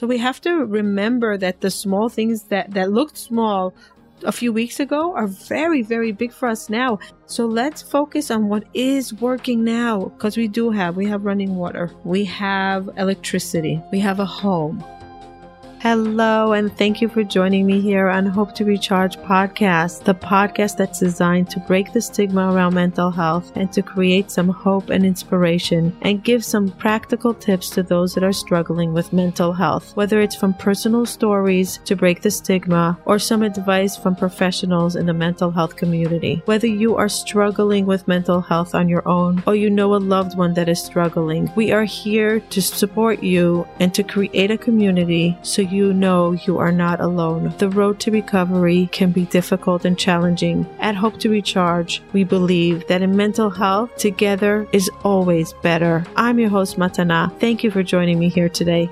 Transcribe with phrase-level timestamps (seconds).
[0.00, 3.74] So we have to remember that the small things that, that looked small
[4.24, 6.98] a few weeks ago are very, very big for us now.
[7.26, 11.54] So let's focus on what is working now because we do have, we have running
[11.54, 14.82] water, we have electricity, we have a home,
[15.82, 20.76] Hello, and thank you for joining me here on Hope to Recharge podcast, the podcast
[20.76, 25.06] that's designed to break the stigma around mental health and to create some hope and
[25.06, 30.20] inspiration and give some practical tips to those that are struggling with mental health, whether
[30.20, 35.14] it's from personal stories to break the stigma or some advice from professionals in the
[35.14, 36.42] mental health community.
[36.44, 40.36] Whether you are struggling with mental health on your own or you know a loved
[40.36, 45.38] one that is struggling, we are here to support you and to create a community
[45.40, 47.54] so you know you are not alone.
[47.58, 50.66] The road to recovery can be difficult and challenging.
[50.78, 56.04] At Hope to Recharge, we believe that in mental health, together is always better.
[56.16, 57.36] I'm your host, Matana.
[57.38, 58.90] Thank you for joining me here today.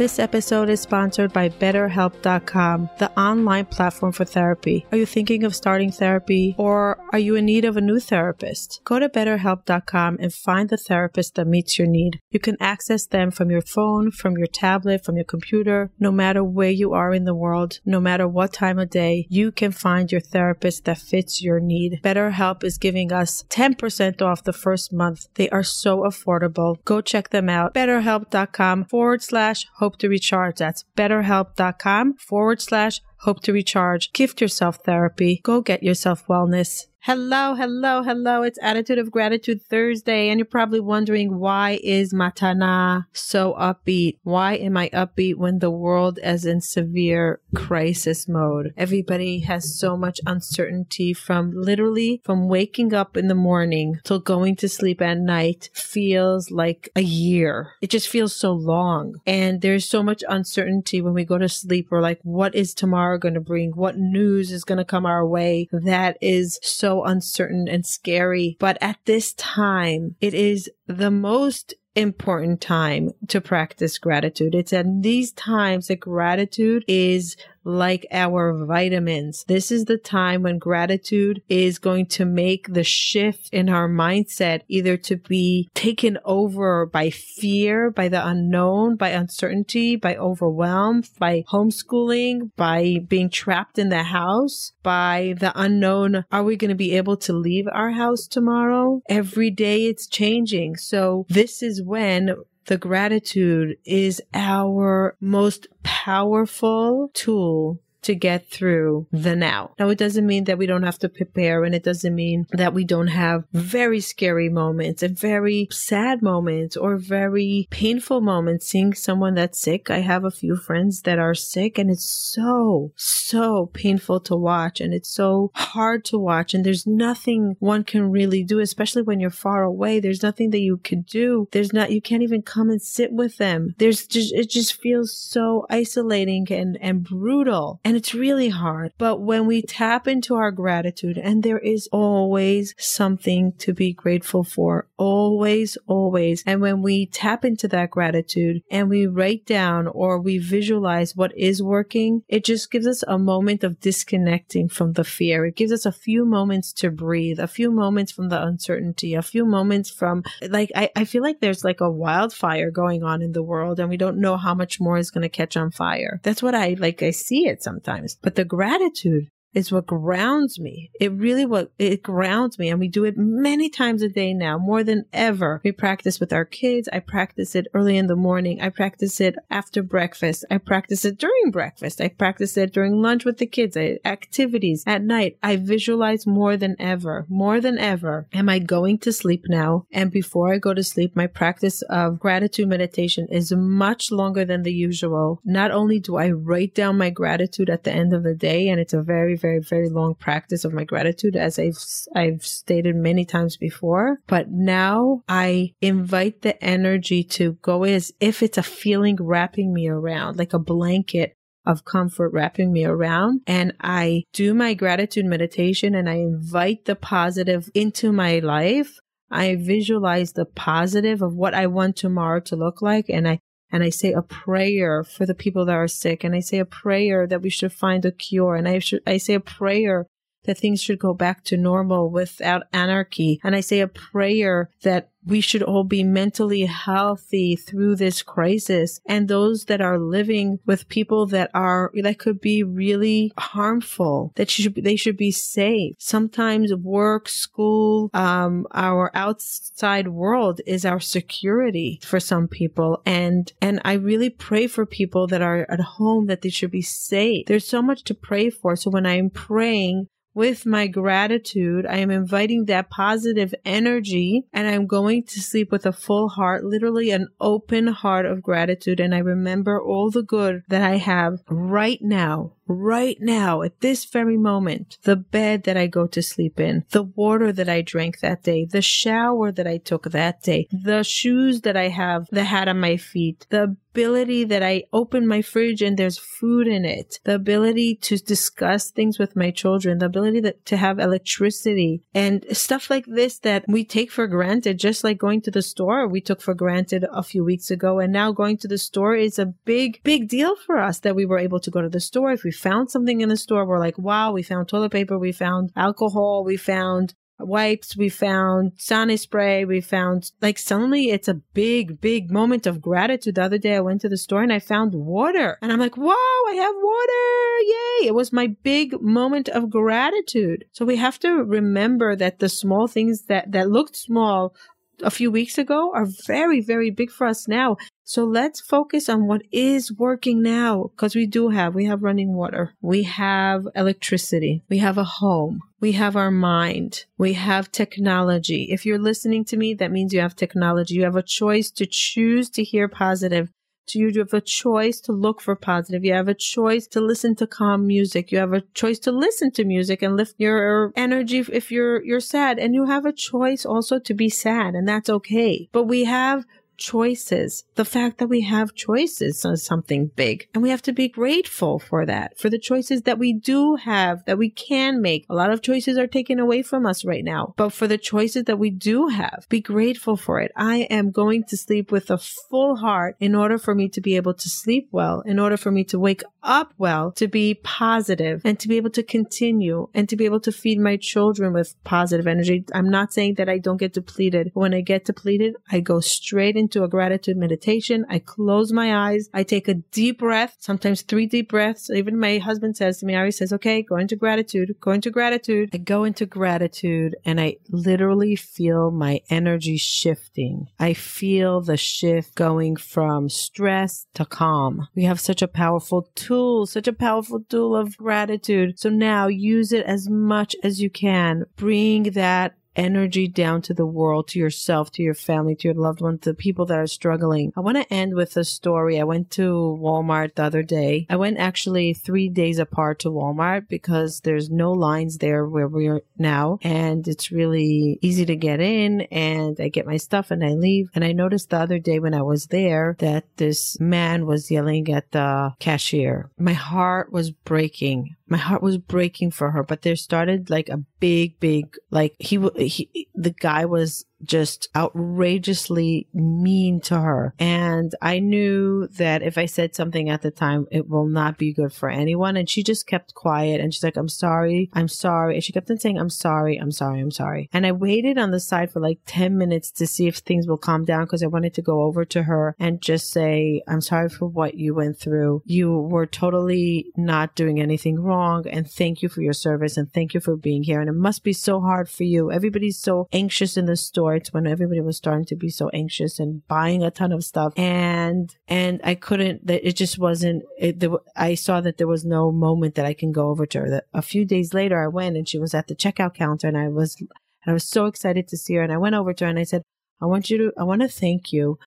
[0.00, 4.86] This episode is sponsored by BetterHelp.com, the online platform for therapy.
[4.90, 8.80] Are you thinking of starting therapy or are you in need of a new therapist?
[8.86, 12.18] Go to BetterHelp.com and find the therapist that meets your need.
[12.30, 16.42] You can access them from your phone, from your tablet, from your computer, no matter
[16.42, 20.10] where you are in the world, no matter what time of day, you can find
[20.10, 22.00] your therapist that fits your need.
[22.02, 25.26] BetterHelp is giving us 10% off the first month.
[25.34, 26.82] They are so affordable.
[26.86, 27.74] Go check them out.
[27.74, 30.56] BetterHelp.com forward slash hope to recharge.
[30.56, 34.12] That's betterhelp.com forward slash hope to recharge.
[34.12, 35.40] Gift yourself therapy.
[35.42, 36.86] Go get yourself wellness.
[37.04, 38.42] Hello, hello, hello.
[38.42, 44.18] It's Attitude of Gratitude Thursday, and you're probably wondering why is Matana so upbeat?
[44.22, 48.74] Why am I upbeat when the world is in severe crisis mode?
[48.76, 54.54] Everybody has so much uncertainty from literally from waking up in the morning till going
[54.56, 57.72] to sleep at night feels like a year.
[57.80, 59.14] It just feels so long.
[59.24, 61.88] And there's so much uncertainty when we go to sleep.
[61.90, 63.70] We're like, what is tomorrow going to bring?
[63.72, 65.68] What news is going to come our way?
[65.72, 68.56] That is so uncertain and scary.
[68.58, 74.54] But at this time, it is the most important time to practice gratitude.
[74.54, 79.44] It's at these times that gratitude is like our vitamins.
[79.46, 84.62] This is the time when gratitude is going to make the shift in our mindset
[84.68, 91.44] either to be taken over by fear, by the unknown, by uncertainty, by overwhelm, by
[91.50, 96.24] homeschooling, by being trapped in the house, by the unknown.
[96.30, 99.02] Are we going to be able to leave our house tomorrow?
[99.08, 100.76] Every day it's changing.
[100.76, 102.34] So this is when
[102.66, 109.74] the gratitude is our most powerful tool to get through the now.
[109.78, 112.74] Now, it doesn't mean that we don't have to prepare and it doesn't mean that
[112.74, 118.94] we don't have very scary moments and very sad moments or very painful moments seeing
[118.94, 119.90] someone that's sick.
[119.90, 124.80] I have a few friends that are sick and it's so, so painful to watch
[124.80, 126.54] and it's so hard to watch.
[126.54, 130.00] And there's nothing one can really do, especially when you're far away.
[130.00, 131.48] There's nothing that you could do.
[131.52, 133.74] There's not, you can't even come and sit with them.
[133.78, 137.80] There's just, it just feels so isolating and, and brutal.
[137.96, 138.92] It's really hard.
[138.98, 144.44] But when we tap into our gratitude, and there is always something to be grateful
[144.44, 146.42] for, always, always.
[146.46, 151.36] And when we tap into that gratitude and we write down or we visualize what
[151.36, 155.46] is working, it just gives us a moment of disconnecting from the fear.
[155.46, 159.22] It gives us a few moments to breathe, a few moments from the uncertainty, a
[159.22, 163.32] few moments from like, I, I feel like there's like a wildfire going on in
[163.32, 166.20] the world and we don't know how much more is going to catch on fire.
[166.22, 167.02] That's what I like.
[167.02, 168.16] I see it sometimes sometimes.
[168.20, 170.90] But the gratitude is what grounds me.
[171.00, 172.68] It really what it grounds me.
[172.68, 175.60] And we do it many times a day now, more than ever.
[175.64, 176.88] We practice with our kids.
[176.92, 178.60] I practice it early in the morning.
[178.60, 180.44] I practice it after breakfast.
[180.50, 182.00] I practice it during breakfast.
[182.00, 185.36] I practice it during lunch with the kids, I, activities at night.
[185.42, 188.28] I visualize more than ever, more than ever.
[188.32, 189.86] Am I going to sleep now?
[189.92, 194.62] And before I go to sleep, my practice of gratitude meditation is much longer than
[194.62, 195.40] the usual.
[195.44, 198.80] Not only do I write down my gratitude at the end of the day, and
[198.80, 201.78] it's a very very, very long practice of my gratitude, as I've,
[202.14, 204.18] I've stated many times before.
[204.26, 209.88] But now I invite the energy to go as if it's a feeling wrapping me
[209.88, 211.34] around, like a blanket
[211.66, 213.42] of comfort wrapping me around.
[213.46, 218.98] And I do my gratitude meditation and I invite the positive into my life.
[219.30, 223.06] I visualize the positive of what I want tomorrow to look like.
[223.08, 223.38] And I
[223.72, 226.64] and I say a prayer for the people that are sick, and I say a
[226.64, 230.06] prayer that we should find a cure, and I should I say a prayer
[230.50, 233.40] that things should go back to normal without anarchy.
[233.44, 239.00] And I say a prayer that we should all be mentally healthy through this crisis.
[239.06, 244.50] And those that are living with people that are that could be really harmful that
[244.50, 245.94] should they should be safe.
[245.98, 253.02] Sometimes work school um, our outside world is our security for some people.
[253.04, 256.82] And and i really pray for people that are at home that they should be
[256.82, 257.46] safe.
[257.46, 258.76] There's so much to pray for.
[258.76, 264.86] So when i'm praying with my gratitude, I am inviting that positive energy and I'm
[264.86, 269.00] going to sleep with a full heart, literally an open heart of gratitude.
[269.00, 274.04] And I remember all the good that I have right now right now at this
[274.04, 278.20] very moment, the bed that I go to sleep in, the water that I drank
[278.20, 282.44] that day, the shower that I took that day, the shoes that I have, the
[282.44, 286.84] hat on my feet, the ability that I open my fridge and there's food in
[286.84, 292.02] it, the ability to discuss things with my children, the ability that, to have electricity
[292.14, 296.06] and stuff like this that we take for granted, just like going to the store,
[296.06, 297.98] we took for granted a few weeks ago.
[297.98, 301.26] And now going to the store is a big, big deal for us that we
[301.26, 302.32] were able to go to the store.
[302.32, 305.32] If we found something in the store, we're like, wow, we found toilet paper, we
[305.32, 311.40] found alcohol, we found wipes, we found Sani spray, we found like suddenly it's a
[311.54, 313.36] big, big moment of gratitude.
[313.36, 315.96] The other day I went to the store and I found water and I'm like,
[315.96, 316.14] wow,
[316.48, 318.02] I have water.
[318.02, 318.08] Yay.
[318.08, 320.64] It was my big moment of gratitude.
[320.72, 324.54] So we have to remember that the small things that, that looked small
[325.02, 327.76] a few weeks ago are very, very big for us now.
[328.10, 332.34] So let's focus on what is working now because we do have, we have running
[332.34, 332.74] water.
[332.80, 334.64] We have electricity.
[334.68, 335.60] We have a home.
[335.78, 337.04] We have our mind.
[337.18, 338.66] We have technology.
[338.72, 340.94] If you're listening to me, that means you have technology.
[340.94, 343.50] You have a choice to choose to hear positive
[343.94, 346.04] you have a choice to look for positive.
[346.04, 348.30] You have a choice to listen to calm music.
[348.30, 352.20] You have a choice to listen to music and lift your energy if you're you're
[352.20, 352.58] sad.
[352.58, 355.68] And you have a choice also to be sad, and that's okay.
[355.72, 356.44] But we have
[356.80, 357.64] choices.
[357.76, 360.48] The fact that we have choices is something big.
[360.54, 364.24] And we have to be grateful for that, for the choices that we do have,
[364.24, 365.26] that we can make.
[365.30, 367.54] A lot of choices are taken away from us right now.
[367.56, 370.50] But for the choices that we do have, be grateful for it.
[370.56, 374.16] I am going to sleep with a full heart in order for me to be
[374.16, 378.40] able to sleep well, in order for me to wake up well, to be positive
[378.44, 381.74] and to be able to continue and to be able to feed my children with
[381.84, 382.64] positive energy.
[382.72, 384.50] I'm not saying that I don't get depleted.
[384.54, 388.06] When I get depleted, I go straight into into a gratitude meditation.
[388.08, 389.28] I close my eyes.
[389.34, 391.90] I take a deep breath, sometimes three deep breaths.
[391.90, 395.70] Even my husband says to me, Ari says, okay, go into gratitude, go into gratitude.
[395.72, 400.68] I go into gratitude and I literally feel my energy shifting.
[400.78, 404.86] I feel the shift going from stress to calm.
[404.94, 408.78] We have such a powerful tool, such a powerful tool of gratitude.
[408.78, 411.46] So now use it as much as you can.
[411.56, 416.00] Bring that energy down to the world, to yourself, to your family, to your loved
[416.00, 417.52] ones, to people that are struggling.
[417.56, 418.98] I want to end with a story.
[418.98, 421.06] I went to Walmart the other day.
[421.10, 426.00] I went actually three days apart to Walmart because there's no lines there where we're
[426.18, 426.58] now.
[426.62, 430.88] And it's really easy to get in and I get my stuff and I leave.
[430.94, 434.90] And I noticed the other day when I was there that this man was yelling
[434.90, 436.30] at the cashier.
[436.38, 440.78] My heart was breaking my heart was breaking for her but there started like a
[441.00, 447.34] big big like he he the guy was just outrageously mean to her.
[447.38, 451.52] And I knew that if I said something at the time, it will not be
[451.52, 452.36] good for anyone.
[452.36, 455.34] And she just kept quiet and she's like, I'm sorry, I'm sorry.
[455.34, 457.48] And she kept on saying, I'm sorry, I'm sorry, I'm sorry.
[457.52, 460.58] And I waited on the side for like 10 minutes to see if things will
[460.58, 464.08] calm down because I wanted to go over to her and just say, I'm sorry
[464.08, 465.42] for what you went through.
[465.44, 468.46] You were totally not doing anything wrong.
[468.48, 470.80] And thank you for your service and thank you for being here.
[470.80, 472.30] And it must be so hard for you.
[472.30, 476.46] Everybody's so anxious in the store when everybody was starting to be so anxious and
[476.48, 477.52] buying a ton of stuff.
[477.56, 482.30] And, and I couldn't, it just wasn't, it, there, I saw that there was no
[482.30, 483.82] moment that I can go over to her.
[483.94, 486.68] A few days later, I went and she was at the checkout counter and I
[486.68, 487.10] was, and
[487.46, 488.62] I was so excited to see her.
[488.62, 489.62] And I went over to her and I said,
[490.00, 491.58] I want you to, I want to thank you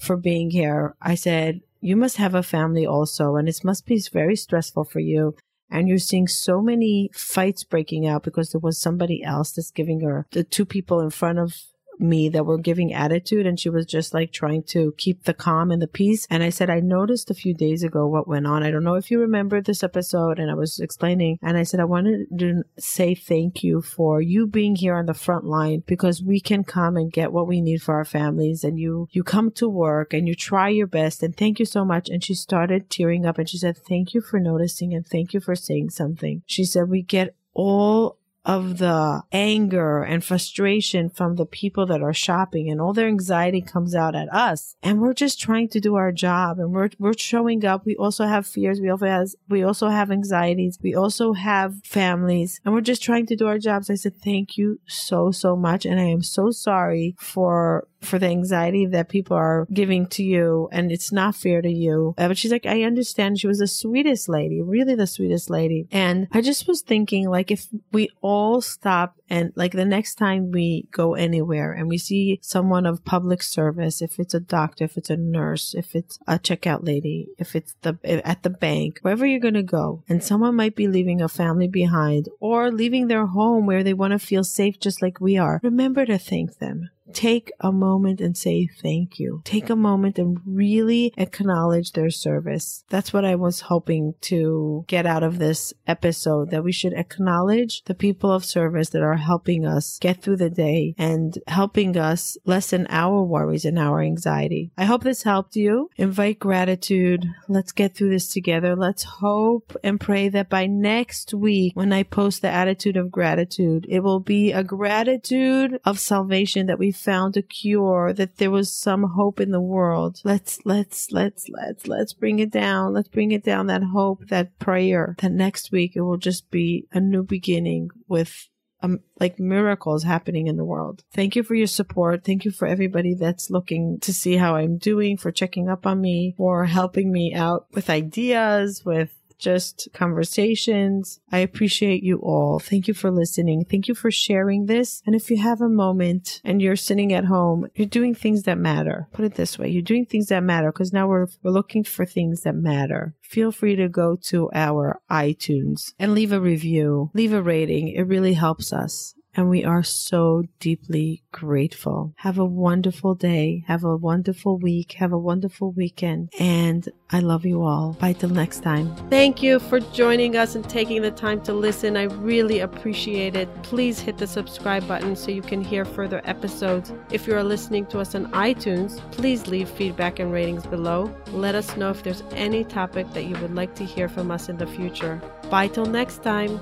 [0.00, 0.94] for being here.
[1.00, 5.00] I said, you must have a family also, and it must be very stressful for
[5.00, 5.34] you
[5.72, 10.00] and you're seeing so many fights breaking out because there was somebody else that's giving
[10.00, 11.56] her the two people in front of
[12.02, 15.70] me that were giving attitude and she was just like trying to keep the calm
[15.70, 16.26] and the peace.
[16.28, 18.62] And I said, I noticed a few days ago what went on.
[18.62, 21.80] I don't know if you remember this episode and I was explaining and I said,
[21.80, 26.22] I wanted to say thank you for you being here on the front line because
[26.22, 29.50] we can come and get what we need for our families and you, you come
[29.52, 32.08] to work and you try your best and thank you so much.
[32.08, 35.40] And she started tearing up and she said, thank you for noticing and thank you
[35.40, 36.42] for saying something.
[36.46, 42.12] She said, we get all of the anger and frustration from the people that are
[42.12, 44.76] shopping and all their anxiety comes out at us.
[44.82, 47.86] And we're just trying to do our job and we're, we're showing up.
[47.86, 48.80] We also have fears.
[48.80, 50.78] We also have, we also have anxieties.
[50.82, 53.90] We also have families and we're just trying to do our jobs.
[53.90, 55.86] I said, thank you so, so much.
[55.86, 60.68] And I am so sorry for for the anxiety that people are giving to you
[60.72, 62.14] and it's not fair to you.
[62.18, 63.38] Uh, but she's like, I understand.
[63.38, 65.86] She was the sweetest lady, really the sweetest lady.
[65.90, 70.50] And I just was thinking like if we all stop and like the next time
[70.50, 74.96] we go anywhere and we see someone of public service, if it's a doctor, if
[74.96, 78.98] it's a nurse, if it's a checkout lady, if it's the eh, at the bank,
[79.02, 83.08] wherever you're going to go, and someone might be leaving a family behind or leaving
[83.08, 86.58] their home where they want to feel safe just like we are, remember to thank
[86.58, 89.42] them take a moment and say thank you.
[89.44, 92.84] Take a moment and really acknowledge their service.
[92.88, 97.82] That's what I was hoping to get out of this episode that we should acknowledge
[97.84, 102.36] the people of service that are helping us get through the day and helping us
[102.44, 104.70] lessen our worries and our anxiety.
[104.76, 105.90] I hope this helped you.
[105.96, 107.26] Invite gratitude.
[107.48, 108.76] Let's get through this together.
[108.76, 113.86] Let's hope and pray that by next week, when I post the attitude of gratitude,
[113.88, 118.72] it will be a gratitude of salvation that we found a cure, that there was
[118.72, 120.20] some hope in the world.
[120.24, 122.94] Let's, let's, let's, let's, let's bring it down.
[122.94, 126.86] Let's bring it down that hope, that prayer, that next week it will just be
[126.92, 128.48] a new beginning with
[128.82, 131.04] um, like miracles happening in the world.
[131.14, 132.24] Thank you for your support.
[132.24, 136.00] Thank you for everybody that's looking to see how I'm doing, for checking up on
[136.00, 139.10] me, for helping me out with ideas, with
[139.42, 141.20] just conversations.
[141.30, 142.58] I appreciate you all.
[142.58, 143.64] Thank you for listening.
[143.64, 145.02] Thank you for sharing this.
[145.04, 148.58] And if you have a moment and you're sitting at home, you're doing things that
[148.58, 149.08] matter.
[149.12, 149.68] Put it this way.
[149.68, 153.14] You're doing things that matter because now we're, we're looking for things that matter.
[153.20, 157.88] Feel free to go to our iTunes and leave a review, leave a rating.
[157.88, 162.12] It really helps us and we are so deeply grateful.
[162.18, 163.64] Have a wonderful day.
[163.66, 164.92] Have a wonderful week.
[164.92, 166.30] Have a wonderful weekend.
[166.38, 167.94] And I love you all.
[167.94, 168.94] Bye till next time.
[169.08, 171.96] Thank you for joining us and taking the time to listen.
[171.96, 173.48] I really appreciate it.
[173.62, 176.92] Please hit the subscribe button so you can hear further episodes.
[177.10, 181.14] If you are listening to us on iTunes, please leave feedback and ratings below.
[181.32, 184.48] Let us know if there's any topic that you would like to hear from us
[184.48, 185.20] in the future.
[185.50, 186.60] Bye till next time.